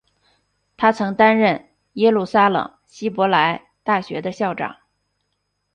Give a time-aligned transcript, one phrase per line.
[0.77, 4.77] 他曾担任耶路撒冷希伯来大学的校长。